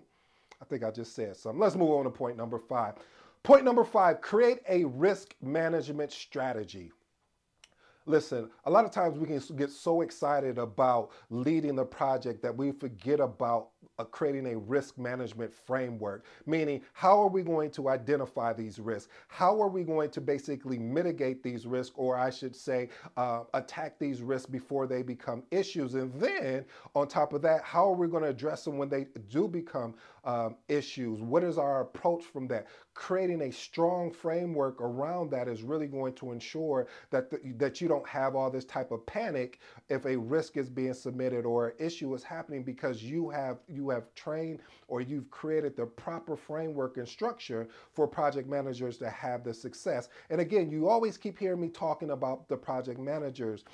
i 0.61 0.65
think 0.67 0.85
i 0.85 0.91
just 0.91 1.15
said 1.15 1.37
something. 1.37 1.61
Let's 1.61 1.77
move 1.77 1.91
on 1.91 2.05
to 2.05 2.11
point 2.11 2.37
number 2.37 2.59
five 2.59 2.95
Point 3.43 3.65
number 3.65 3.85
five 3.85 4.21
create 4.21 4.59
a 4.69 4.85
risk 4.85 5.35
management 5.41 6.13
strategy. 6.13 6.93
Listen, 8.07 8.51
a 8.65 8.71
lot 8.71 8.85
of 8.85 8.91
times 8.91 9.19
we 9.19 9.27
can 9.27 9.41
get 9.57 9.71
so 9.71 10.01
excited 10.01 10.59
about 10.59 11.11
leading 11.29 11.77
the 11.77 11.85
project 11.85 12.43
that 12.43 12.57
we 12.57 12.73
forget 12.73 13.21
about 13.21 13.69
uh, 13.99 14.05
creating 14.05 14.47
a 14.47 14.59
risk 14.59 14.99
management 14.99 15.53
framework, 15.53 16.25
meaning 16.47 16.81
how 16.95 17.21
are 17.21 17.29
we 17.29 17.43
going 17.43 17.71
to 17.71 17.91
identify 17.91 18.53
these 18.53 18.79
risks? 18.79 19.13
How 19.29 19.61
are 19.61 19.69
we 19.69 19.85
going 19.85 20.11
to 20.11 20.21
basically 20.21 20.79
mitigate 20.79 21.43
these 21.43 21.67
risks, 21.67 21.95
or 21.97 22.17
I 22.17 22.31
should 22.31 22.57
say, 22.57 22.89
uh, 23.19 23.43
attack 23.53 23.99
these 23.99 24.23
risks 24.23 24.47
before 24.47 24.87
they 24.87 25.03
become 25.03 25.43
issues? 25.51 25.95
And 25.95 26.13
then 26.15 26.65
on 26.95 27.07
top 27.07 27.35
of 27.35 27.43
that, 27.43 27.63
how 27.63 27.87
are 27.91 27.95
we 27.97 28.09
going 28.09 28.23
to 28.23 28.31
address 28.31 28.65
them 28.65 28.79
when 28.79 28.89
they 28.89 29.07
do 29.29 29.47
become 29.47 29.95
um, 30.25 30.57
issues? 30.69 31.21
What 31.21 31.45
is 31.45 31.59
our 31.59 31.81
approach 31.81 32.25
from 32.25 32.47
that? 32.49 32.67
Creating 32.95 33.43
a 33.43 33.53
strong 33.53 34.11
framework 34.11 34.81
around 34.81 35.31
that 35.31 35.49
is 35.49 35.63
really 35.63 35.87
going 35.87 36.15
to 36.15 36.33
ensure 36.33 36.87
that 37.11 37.31
the, 37.31 37.41
that 37.57 37.81
you 37.81 37.89
don't 37.89 38.07
have 38.09 38.35
all 38.35 38.51
this 38.51 38.65
type 38.65 38.91
of 38.91 39.05
panic 39.07 39.61
if 39.89 40.05
a 40.07 40.17
risk 40.17 40.57
is 40.57 40.69
being 40.69 40.95
submitted 40.95 41.47
or 41.47 41.69
an 41.69 41.75
issue 41.79 42.15
is 42.15 42.23
happening 42.23 42.63
because 42.63 43.03
you 43.03 43.31
have 43.31 43.59
you 43.69 43.89
have 43.91 44.13
trained 44.15 44.61
or 44.89 45.01
you've 45.01 45.31
created 45.31 45.77
the 45.77 45.87
proper 45.87 46.37
framework 46.37 46.97
and 46.97 47.09
structure 47.09 47.69
for 47.93 48.07
project 48.07 48.49
managers 48.49 48.99
to 48.99 49.09
have 49.09 49.45
the 49.45 49.55
success. 49.55 50.09
And 50.31 50.41
again, 50.41 50.71
you 50.71 50.89
always 50.89 51.17
keep 51.17 51.39
hearing 51.39 51.61
me 51.61 51.69
talking 51.69 52.11
about 52.11 52.49
the 52.49 52.57
project 52.57 52.99
managers. 52.99 53.65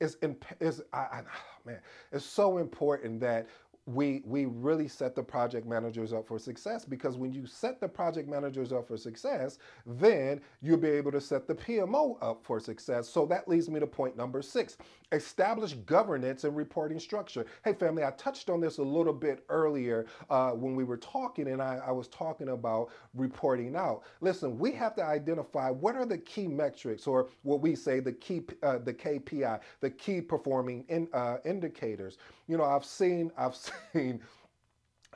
It's, 0.00 0.14
in, 0.16 0.36
it's 0.60 0.80
I, 0.92 0.98
I, 0.98 1.22
man, 1.64 1.80
it's 2.12 2.24
so 2.24 2.58
important 2.58 3.20
that 3.20 3.48
we 3.86 4.22
we 4.24 4.46
really 4.46 4.88
set 4.88 5.14
the 5.14 5.22
project 5.22 5.66
managers 5.66 6.12
up 6.12 6.26
for 6.26 6.38
success 6.38 6.84
because 6.84 7.16
when 7.16 7.32
you 7.32 7.46
set 7.46 7.80
the 7.80 7.88
project 7.88 8.28
managers 8.28 8.72
up 8.72 8.88
for 8.88 8.96
success, 8.96 9.58
then 9.86 10.40
you'll 10.62 10.78
be 10.78 10.88
able 10.88 11.12
to 11.12 11.20
set 11.20 11.46
the 11.46 11.54
PMO 11.54 12.16
up 12.22 12.44
for 12.44 12.58
success. 12.60 13.08
So 13.08 13.26
that 13.26 13.46
leads 13.48 13.68
me 13.68 13.80
to 13.80 13.86
point 13.86 14.16
number 14.16 14.42
six 14.42 14.76
establish 15.12 15.74
governance 15.86 16.44
and 16.44 16.56
reporting 16.56 16.98
structure. 16.98 17.46
Hey, 17.64 17.72
family, 17.72 18.04
I 18.04 18.10
touched 18.12 18.50
on 18.50 18.60
this 18.60 18.78
a 18.78 18.82
little 18.82 19.12
bit 19.12 19.44
earlier 19.48 20.06
uh, 20.30 20.50
when 20.50 20.74
we 20.74 20.84
were 20.84 20.96
talking, 20.96 21.48
and 21.48 21.62
I, 21.62 21.80
I 21.86 21.92
was 21.92 22.08
talking 22.08 22.48
about 22.50 22.90
reporting 23.14 23.76
out. 23.76 24.02
Listen, 24.20 24.58
we 24.58 24.72
have 24.72 24.94
to 24.96 25.04
identify 25.04 25.70
what 25.70 25.94
are 25.94 26.06
the 26.06 26.18
key 26.18 26.48
metrics, 26.48 27.06
or 27.06 27.28
what 27.42 27.60
we 27.60 27.74
say 27.76 28.00
the 28.00 28.12
key, 28.12 28.42
uh, 28.62 28.78
the 28.78 28.92
KPI, 28.92 29.60
the 29.80 29.90
key 29.90 30.20
performing 30.20 30.84
in, 30.88 31.08
uh, 31.12 31.38
indicators. 31.44 32.18
You 32.48 32.58
know, 32.58 32.64
I've 32.64 32.84
seen, 32.84 33.30
I've 33.38 33.54
seen 33.54 33.73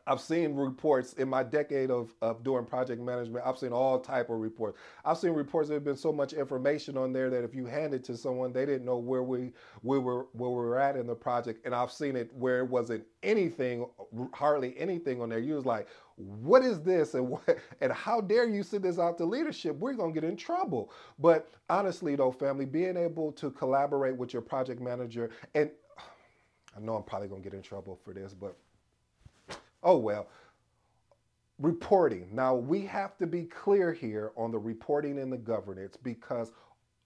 I've 0.08 0.22
seen 0.22 0.54
reports 0.54 1.12
in 1.14 1.28
my 1.28 1.42
decade 1.42 1.90
of, 1.90 2.14
of 2.22 2.42
doing 2.42 2.64
project 2.64 3.02
management. 3.02 3.44
I've 3.46 3.58
seen 3.58 3.72
all 3.72 4.00
type 4.00 4.30
of 4.30 4.38
reports. 4.38 4.78
I've 5.04 5.18
seen 5.18 5.32
reports 5.32 5.68
that 5.68 5.74
have 5.74 5.84
been 5.84 5.96
so 5.96 6.12
much 6.12 6.32
information 6.32 6.96
on 6.96 7.12
there 7.12 7.28
that 7.28 7.44
if 7.44 7.54
you 7.54 7.66
hand 7.66 7.92
it 7.92 8.04
to 8.04 8.16
someone, 8.16 8.52
they 8.52 8.64
didn't 8.64 8.86
know 8.86 8.96
where 8.96 9.22
we 9.22 9.52
we 9.82 9.98
where 9.98 10.24
we 10.32 10.48
were 10.48 10.78
at 10.78 10.96
in 10.96 11.06
the 11.06 11.14
project. 11.14 11.64
And 11.66 11.74
I've 11.74 11.92
seen 11.92 12.16
it 12.16 12.32
where 12.34 12.60
it 12.60 12.68
wasn't 12.68 13.04
anything, 13.22 13.86
hardly 14.32 14.74
anything 14.78 15.20
on 15.20 15.28
there. 15.28 15.40
You 15.40 15.54
was 15.56 15.66
like, 15.66 15.88
what 16.16 16.64
is 16.64 16.80
this 16.80 17.12
and 17.12 17.28
what 17.28 17.58
and 17.82 17.92
how 17.92 18.22
dare 18.22 18.48
you 18.48 18.62
send 18.62 18.84
this 18.84 18.98
out 18.98 19.18
to 19.18 19.26
leadership? 19.26 19.76
We're 19.76 19.92
gonna 19.92 20.12
get 20.12 20.24
in 20.24 20.36
trouble. 20.36 20.90
But 21.18 21.50
honestly 21.68 22.16
though, 22.16 22.32
family, 22.32 22.64
being 22.64 22.96
able 22.96 23.32
to 23.32 23.50
collaborate 23.50 24.16
with 24.16 24.32
your 24.32 24.42
project 24.42 24.80
manager 24.80 25.28
and 25.54 25.70
I 26.78 26.80
know 26.80 26.94
I'm 26.94 27.02
probably 27.02 27.28
gonna 27.28 27.42
get 27.42 27.54
in 27.54 27.62
trouble 27.62 27.98
for 28.04 28.14
this, 28.14 28.34
but 28.34 28.56
Oh, 29.82 29.96
well. 29.96 30.28
Reporting. 31.58 32.28
Now, 32.32 32.54
we 32.54 32.82
have 32.82 33.16
to 33.18 33.26
be 33.26 33.44
clear 33.44 33.92
here 33.92 34.32
on 34.36 34.50
the 34.52 34.58
reporting 34.58 35.18
and 35.18 35.32
the 35.32 35.38
governance 35.38 35.96
because 35.96 36.52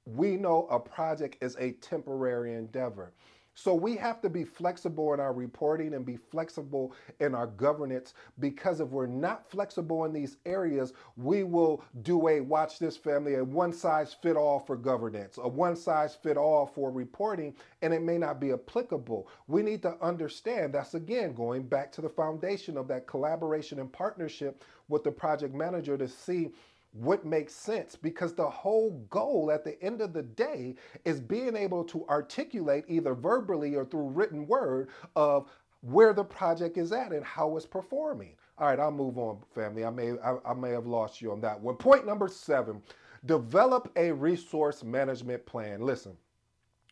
we 0.05 0.37
know 0.37 0.67
a 0.71 0.79
project 0.79 1.43
is 1.43 1.57
a 1.59 1.73
temporary 1.73 2.55
endeavor. 2.55 3.13
So 3.55 3.75
we 3.75 3.97
have 3.97 4.21
to 4.23 4.31
be 4.31 4.45
flexible 4.45 5.13
in 5.13 5.21
our 5.21 5.33
reporting 5.33 5.95
and 5.95 6.07
be 6.07 6.17
flexible 6.17 6.95
in 7.21 7.35
our 7.35 7.47
governance 7.47 8.15
because 8.39 8.81
if 8.81 8.89
we're 8.89 9.07
not 9.07 9.49
flexible 9.51 10.05
in 10.05 10.13
these 10.13 10.39
areas, 10.47 10.95
we 11.17 11.45
will 11.45 11.85
do 12.03 12.29
a 12.29 12.41
watch 12.41 12.79
this 12.79 12.97
family, 12.97 13.35
a 13.35 13.45
one 13.45 13.73
size 13.73 14.17
fit 14.23 14.37
all 14.37 14.59
for 14.59 14.77
governance, 14.77 15.39
a 15.43 15.49
one 15.49 15.77
size 15.77 16.15
fit 16.15 16.37
all 16.37 16.67
for 16.67 16.91
reporting, 16.91 17.55
and 17.83 17.93
it 17.93 18.03
may 18.03 18.17
not 18.17 18.41
be 18.41 18.53
applicable. 18.53 19.29
We 19.49 19.63
need 19.63 19.83
to 19.83 19.97
understand 20.01 20.73
that's 20.73 20.95
again 20.95 21.35
going 21.35 21.65
back 21.65 21.93
to 21.93 22.01
the 22.01 22.09
foundation 22.09 22.79
of 22.79 22.89
that 22.89 23.07
collaboration 23.07 23.81
and 23.81 23.93
partnership 23.93 24.65
with 24.89 25.05
the 25.05 25.13
project 25.13 25.55
manager 25.55 25.97
to 25.99 26.09
see 26.09 26.53
what 26.93 27.25
makes 27.25 27.55
sense 27.55 27.97
because 27.97 28.35
the 28.35 28.49
whole 28.49 29.05
goal 29.11 29.51
at 29.51 29.65
the 29.65 29.83
end 29.83 30.01
of 30.01 30.13
the 30.13 30.23
day 30.23 30.75
is 31.05 31.21
being 31.21 31.57
able 31.57 31.85
to 31.85 32.07
articulate 32.09 32.85
either 32.89 33.15
verbally 33.15 33.75
or 33.75 33.85
through 33.85 34.09
written 34.09 34.47
word 34.47 34.89
of 35.17 35.49
where 35.81 36.13
the 36.13 36.25
project 36.25 36.77
is 36.77 36.93
at 36.93 37.13
and 37.13 37.25
how 37.25 37.57
it's 37.57 37.67
performing. 37.67 38.35
All 38.59 38.69
right, 38.69 38.79
I'll 38.79 38.93
move 38.93 39.19
on, 39.19 39.39
family. 39.55 39.85
I 39.85 39.91
may 39.91 40.13
I, 40.19 40.37
I 40.45 40.55
may 40.55 40.71
have 40.71 40.87
lost 40.87 41.21
you 41.21 41.33
on 41.33 41.41
that 41.41 41.61
one. 41.61 41.77
Point 41.77 42.07
number 42.07 42.29
seven: 42.29 42.83
develop 43.25 43.91
a 43.97 44.13
resource 44.13 44.85
management 44.85 45.45
plan. 45.47 45.81
Listen, 45.81 46.17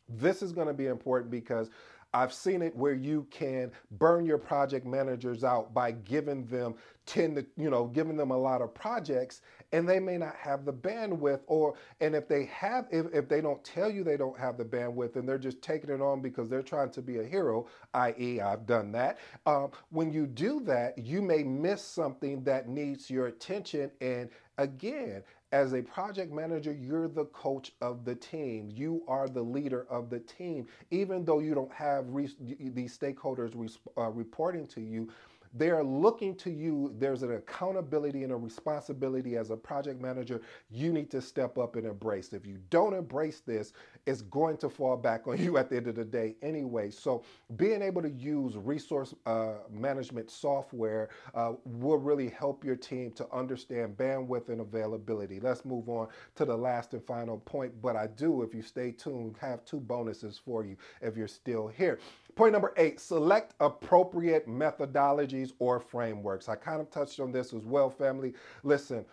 this 0.08 0.42
is 0.42 0.52
going 0.52 0.66
to 0.66 0.74
be 0.74 0.86
important 0.86 1.30
because 1.30 1.70
I've 2.12 2.32
seen 2.32 2.62
it 2.62 2.74
where 2.74 2.94
you 2.94 3.26
can 3.30 3.70
burn 3.92 4.26
your 4.26 4.38
project 4.38 4.84
managers 4.84 5.44
out 5.44 5.72
by 5.72 5.92
giving 5.92 6.44
them 6.46 6.74
10 7.06 7.36
to, 7.36 7.46
you 7.56 7.70
know, 7.70 7.86
giving 7.86 8.16
them 8.16 8.32
a 8.32 8.36
lot 8.36 8.62
of 8.62 8.74
projects 8.74 9.42
and 9.72 9.88
they 9.88 10.00
may 10.00 10.18
not 10.18 10.34
have 10.36 10.64
the 10.64 10.72
bandwidth 10.72 11.40
or 11.46 11.74
and 12.00 12.14
if 12.14 12.28
they 12.28 12.46
have 12.46 12.86
if, 12.90 13.06
if 13.12 13.28
they 13.28 13.40
don't 13.40 13.62
tell 13.64 13.90
you 13.90 14.04
they 14.04 14.16
don't 14.16 14.38
have 14.38 14.56
the 14.56 14.64
bandwidth 14.64 15.16
and 15.16 15.28
they're 15.28 15.38
just 15.38 15.62
taking 15.62 15.90
it 15.90 16.00
on 16.00 16.20
because 16.20 16.48
they're 16.48 16.62
trying 16.62 16.90
to 16.90 17.02
be 17.02 17.18
a 17.18 17.24
hero, 17.24 17.66
i.e. 17.94 18.40
I've 18.40 18.66
done 18.66 18.92
that. 18.92 19.18
Um, 19.46 19.70
when 19.90 20.12
you 20.12 20.26
do 20.26 20.60
that, 20.60 20.98
you 20.98 21.22
may 21.22 21.42
miss 21.42 21.82
something 21.82 22.42
that 22.44 22.68
needs 22.68 23.10
your 23.10 23.26
attention 23.26 23.90
and 24.00 24.30
again, 24.58 25.22
as 25.52 25.72
a 25.72 25.82
project 25.82 26.32
manager, 26.32 26.72
you're 26.72 27.08
the 27.08 27.24
coach 27.26 27.72
of 27.80 28.04
the 28.04 28.14
team. 28.14 28.70
You 28.72 29.02
are 29.08 29.28
the 29.28 29.42
leader 29.42 29.86
of 29.90 30.08
the 30.08 30.20
team. 30.20 30.66
Even 30.92 31.24
though 31.24 31.40
you 31.40 31.54
don't 31.54 31.72
have 31.72 32.06
these 32.14 32.96
stakeholders 32.96 33.78
uh, 33.98 34.10
reporting 34.10 34.66
to 34.68 34.80
you, 34.80 35.08
they 35.52 35.70
are 35.70 35.82
looking 35.82 36.34
to 36.36 36.50
you. 36.50 36.94
There's 36.98 37.22
an 37.22 37.32
accountability 37.34 38.22
and 38.24 38.32
a 38.32 38.36
responsibility 38.36 39.36
as 39.36 39.50
a 39.50 39.56
project 39.56 40.00
manager 40.00 40.40
you 40.70 40.92
need 40.92 41.10
to 41.10 41.20
step 41.20 41.58
up 41.58 41.76
and 41.76 41.86
embrace. 41.86 42.32
If 42.32 42.46
you 42.46 42.58
don't 42.70 42.94
embrace 42.94 43.40
this, 43.40 43.72
it's 44.06 44.22
going 44.22 44.56
to 44.58 44.68
fall 44.68 44.96
back 44.96 45.26
on 45.26 45.38
you 45.42 45.58
at 45.58 45.70
the 45.70 45.76
end 45.76 45.86
of 45.88 45.94
the 45.94 46.04
day 46.04 46.36
anyway. 46.42 46.90
So 46.90 47.24
being 47.56 47.82
able 47.82 48.02
to 48.02 48.10
use 48.10 48.56
resource 48.56 49.14
uh, 49.26 49.54
management 49.70 50.30
software 50.30 51.10
uh, 51.34 51.52
will 51.64 51.98
really 51.98 52.28
help 52.28 52.64
your 52.64 52.76
team 52.76 53.12
to 53.12 53.26
understand 53.32 53.96
bandwidth 53.96 54.48
and 54.48 54.60
availability. 54.60 55.40
Let's 55.40 55.64
move 55.64 55.88
on 55.88 56.08
to 56.36 56.44
the 56.44 56.56
last 56.56 56.92
and 56.94 57.04
final 57.04 57.38
point. 57.38 57.80
But 57.82 57.96
I 57.96 58.06
do, 58.08 58.42
if 58.42 58.54
you 58.54 58.62
stay 58.62 58.92
tuned, 58.92 59.36
have 59.40 59.64
two 59.64 59.80
bonuses 59.80 60.40
for 60.42 60.64
you 60.64 60.76
if 61.00 61.16
you're 61.16 61.28
still 61.28 61.68
here. 61.68 61.98
Point 62.36 62.52
number 62.52 62.72
eight, 62.76 63.00
select 63.00 63.54
appropriate 63.60 64.48
methodologies 64.48 65.52
or 65.58 65.80
frameworks. 65.80 66.48
I 66.48 66.54
kind 66.54 66.80
of 66.80 66.90
touched 66.90 67.20
on 67.20 67.32
this 67.32 67.52
as 67.52 67.64
well, 67.64 67.90
family. 67.90 68.34
Listen, 68.62 69.04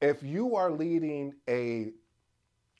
if 0.00 0.22
you 0.22 0.54
are 0.56 0.70
leading 0.70 1.34
a 1.48 1.92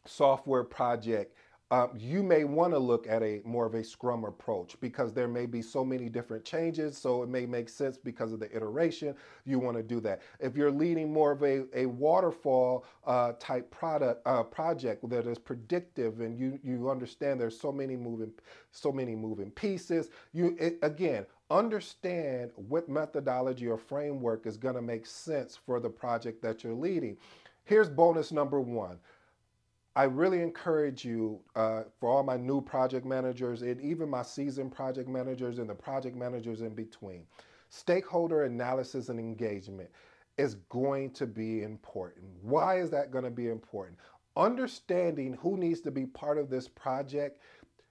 software 0.06 0.64
project, 0.64 1.34
uh, 1.70 1.88
you 1.96 2.22
may 2.22 2.44
want 2.44 2.72
to 2.72 2.78
look 2.78 3.06
at 3.08 3.22
a 3.22 3.40
more 3.44 3.64
of 3.64 3.74
a 3.74 3.82
scrum 3.82 4.24
approach 4.24 4.78
because 4.80 5.12
there 5.12 5.26
may 5.26 5.46
be 5.46 5.62
so 5.62 5.84
many 5.84 6.08
different 6.08 6.44
changes 6.44 6.96
so 6.96 7.22
it 7.22 7.28
may 7.28 7.46
make 7.46 7.68
sense 7.68 7.96
because 7.96 8.32
of 8.32 8.38
the 8.38 8.54
iteration 8.54 9.14
you 9.44 9.58
want 9.58 9.76
to 9.76 9.82
do 9.82 9.98
that. 9.98 10.20
If 10.38 10.56
you're 10.56 10.70
leading 10.70 11.12
more 11.12 11.32
of 11.32 11.42
a, 11.42 11.64
a 11.74 11.86
waterfall 11.86 12.84
uh, 13.06 13.32
type 13.40 13.70
product 13.70 14.22
uh, 14.26 14.42
project 14.42 15.08
that 15.08 15.26
is 15.26 15.38
predictive 15.38 16.20
and 16.20 16.38
you 16.38 16.60
you 16.62 16.90
understand 16.90 17.40
there's 17.40 17.58
so 17.58 17.72
many 17.72 17.96
moving 17.96 18.32
so 18.70 18.92
many 18.92 19.16
moving 19.16 19.50
pieces 19.50 20.10
you 20.32 20.54
it, 20.60 20.78
again 20.82 21.24
understand 21.50 22.50
what 22.54 22.88
methodology 22.88 23.66
or 23.66 23.78
framework 23.78 24.46
is 24.46 24.56
going 24.56 24.74
to 24.74 24.82
make 24.82 25.06
sense 25.06 25.56
for 25.56 25.80
the 25.80 25.90
project 25.90 26.42
that 26.42 26.62
you're 26.62 26.74
leading. 26.74 27.16
Here's 27.64 27.88
bonus 27.88 28.30
number 28.30 28.60
one 28.60 28.98
I 29.96 30.04
really 30.04 30.42
encourage 30.42 31.04
you 31.04 31.40
uh, 31.54 31.84
for 32.00 32.10
all 32.10 32.24
my 32.24 32.36
new 32.36 32.60
project 32.60 33.06
managers 33.06 33.62
and 33.62 33.80
even 33.80 34.08
my 34.08 34.22
seasoned 34.22 34.72
project 34.72 35.08
managers 35.08 35.58
and 35.58 35.70
the 35.70 35.74
project 35.74 36.16
managers 36.16 36.62
in 36.62 36.74
between. 36.74 37.26
Stakeholder 37.68 38.44
analysis 38.44 39.08
and 39.08 39.20
engagement 39.20 39.88
is 40.36 40.56
going 40.68 41.10
to 41.10 41.26
be 41.26 41.62
important. 41.62 42.26
Why 42.42 42.80
is 42.80 42.90
that 42.90 43.12
going 43.12 43.24
to 43.24 43.30
be 43.30 43.48
important? 43.48 43.98
Understanding 44.36 45.38
who 45.40 45.56
needs 45.56 45.80
to 45.82 45.92
be 45.92 46.06
part 46.06 46.38
of 46.38 46.50
this 46.50 46.66
project 46.66 47.40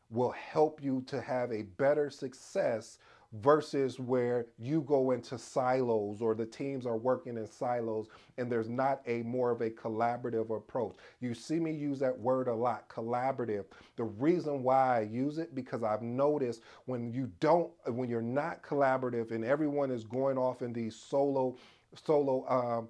will 0.10 0.32
help 0.32 0.84
you 0.84 1.04
to 1.08 1.22
have 1.22 1.54
a 1.54 1.64
better 1.64 2.10
success 2.10 3.00
versus 3.34 4.00
where 4.00 4.48
you 4.60 4.82
go 4.82 5.12
into 5.12 5.38
silos 5.38 6.22
or 6.22 6.36
the 6.36 6.46
teams 6.46 6.86
are 6.86 6.98
working 6.98 7.38
in 7.38 7.48
silos 7.48 8.08
and 8.38 8.52
there's 8.52 8.70
not 8.70 9.02
a 9.08 9.24
more 9.24 9.52
of 9.52 9.62
a 9.62 9.70
collaborative 9.72 10.56
approach. 10.56 10.96
You 11.20 11.34
see 11.34 11.60
me 11.60 11.72
use 11.72 12.00
that 12.00 12.18
word 12.18 12.48
a 12.48 12.54
lot, 12.54 12.88
collaborative. 12.90 13.66
The 13.96 14.06
reason 14.06 14.64
why 14.64 15.00
I 15.00 15.02
use 15.02 15.38
it 15.40 15.56
because 15.56 15.84
I've 15.84 16.02
noticed 16.04 16.62
when 16.86 17.12
you 17.12 17.32
don't 17.40 17.72
when 17.88 18.10
you're 18.10 18.22
not 18.22 18.64
collaborative 18.64 19.32
and 19.32 19.44
everyone 19.44 19.92
is 19.92 20.04
going 20.04 20.38
off 20.38 20.62
in 20.62 20.74
these 20.74 20.96
solo 20.96 21.58
solo 22.06 22.46
um, 22.50 22.90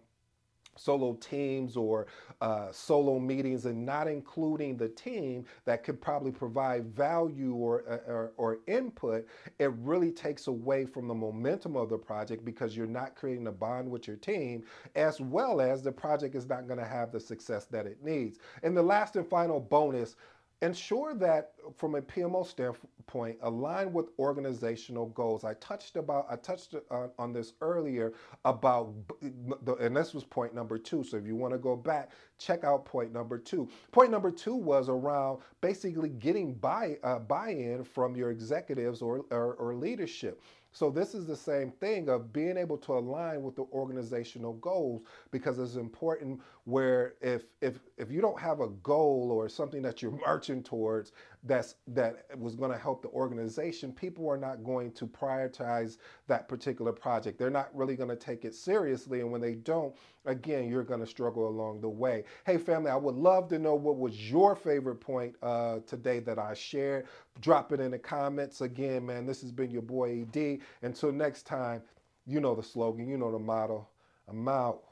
solo 0.76 1.14
teams 1.14 1.78
or 1.78 2.08
uh, 2.42 2.72
solo 2.72 3.20
meetings 3.20 3.66
and 3.66 3.86
not 3.86 4.08
including 4.08 4.76
the 4.76 4.90
team 4.90 5.46
that 5.66 5.84
could 5.84 6.02
probably 6.02 6.32
provide 6.32 6.86
value 6.96 7.54
or, 7.54 7.84
uh, 7.90 8.12
or, 8.12 8.32
or, 8.38 8.58
input, 8.68 9.26
it 9.60 9.72
really 9.80 10.12
takes 10.12 10.48
away 10.48 10.86
from 10.86 11.08
the 11.08 11.14
momentum 11.14 11.76
of 11.76 11.90
the 11.90 11.98
project 11.98 12.44
because 12.44 12.76
you're 12.76 12.88
not 12.88 13.16
creating 13.16 13.48
a 13.48 13.52
bond 13.52 13.90
with 13.90 14.08
your 14.08 14.18
team, 14.18 14.64
as 14.96 15.20
well 15.22 15.62
as 15.62 15.84
the 15.84 15.92
project 15.92 16.36
is 16.36 16.48
not 16.48 16.68
going 16.68 16.80
to 16.80 16.86
have 16.86 17.12
the 17.12 17.20
success 17.20 17.66
that 17.66 17.86
it 17.86 18.04
needs. 18.04 18.40
And 18.64 18.76
the 18.76 18.84
last 18.84 19.16
and 19.16 19.28
final 19.28 19.60
bonus 19.60 20.16
ensure 20.64 21.14
that 21.16 21.52
from 21.76 21.96
a 21.96 22.02
PMO 22.02 22.48
standpoint, 22.48 23.38
align 23.42 23.92
with 23.92 24.08
organizational 24.18 25.08
goals. 25.08 25.44
I 25.44 25.56
touched 25.56 25.98
about 25.98 26.26
I 26.30 26.38
touched 26.38 26.76
on, 26.90 27.12
on 27.20 27.34
this 27.34 27.54
earlier 27.62 28.14
about 28.46 28.94
the, 29.66 29.76
and 29.76 29.96
this 29.96 30.14
was 30.14 30.24
point 30.24 30.56
number 30.56 30.78
two. 30.78 31.04
So 31.04 31.18
if 31.18 31.28
you 31.28 31.36
want 31.36 31.54
to 31.54 31.60
go 31.60 31.76
back, 31.76 32.12
check 32.40 32.64
out 32.64 32.86
point 32.86 33.12
number 33.12 33.38
two. 33.38 33.70
Point 33.92 34.10
number 34.10 34.32
two 34.32 34.56
was 34.56 34.88
around 34.88 35.40
basically 35.60 36.10
getting 36.10 36.54
buy 36.54 36.98
uh, 37.04 37.20
buy-in 37.20 37.84
from 37.84 38.16
your 38.16 38.32
executives 38.32 39.02
or, 39.02 39.26
or, 39.32 39.56
or 39.56 39.76
leadership. 39.76 40.42
So 40.74 40.90
this 40.90 41.14
is 41.14 41.28
the 41.28 41.36
same 41.36 41.72
thing 41.72 42.10
of 42.10 42.34
being 42.34 42.58
able 42.58 42.78
to 42.80 42.94
align 42.94 43.44
with 43.44 43.56
the 43.56 43.66
organizational 43.72 44.54
goals 44.54 45.04
because 45.32 45.60
it's 45.60 45.76
important 45.76 46.42
where 46.66 47.14
if 47.22 47.44
if 47.62 47.80
if 47.98 48.12
you 48.12 48.22
don't 48.22 48.40
have 48.40 48.60
a 48.60 48.70
goal 48.70 49.30
or 49.32 49.48
something 49.50 49.84
that 49.84 50.02
you're 50.02 50.12
marching 50.26 50.64
towards 50.64 51.12
that's 51.46 51.76
that 51.88 52.26
was 52.38 52.56
going 52.56 52.72
to 52.72 52.78
help 52.78 53.02
the 53.02 53.10
organization, 53.10 53.92
people 53.92 54.30
are 54.30 54.38
not 54.38 54.64
going 54.64 54.92
to 54.94 55.06
prioritize 55.06 55.98
that 56.28 56.48
particular 56.48 56.92
project. 56.92 57.38
They're 57.38 57.50
not 57.50 57.70
really 57.76 57.96
going 57.96 58.10
to 58.10 58.16
take 58.16 58.46
it 58.46 58.56
seriously 58.56 59.22
and 59.22 59.32
when 59.32 59.42
they 59.42 59.56
don't, 59.56 59.96
again, 60.26 60.70
you're 60.70 60.84
going 60.84 61.02
to 61.02 61.08
struggle 61.08 61.48
along 61.48 61.82
the 61.82 61.90
way. 61.90 62.24
Hey 62.46 62.58
family, 62.58 62.92
I 62.92 62.96
would 62.96 63.16
love 63.16 63.50
to 63.50 63.60
know 63.60 63.76
what 63.76 63.98
was 63.98 64.30
your 64.32 64.56
favorite 64.56 64.98
point 64.98 65.36
uh, 65.42 65.80
today 65.86 66.20
that 66.20 66.40
I 66.40 66.54
shared. 66.54 67.08
Drop 67.42 67.74
it 67.74 67.80
in 67.80 67.92
the 67.92 68.00
comments. 68.00 68.62
Again, 68.62 69.06
man, 69.06 69.26
this 69.26 69.42
has 69.42 69.52
been 69.52 69.72
your 69.72 69.82
boy 69.82 70.26
ED. 70.34 70.60
Until 70.82 71.12
next 71.12 71.44
time, 71.44 71.82
you 72.26 72.40
know 72.40 72.56
the 72.56 72.64
slogan, 72.64 73.08
you 73.08 73.18
know 73.18 73.32
the 73.32 73.40
motto. 73.40 73.88
I'm 74.30 74.48
out. 74.48 74.84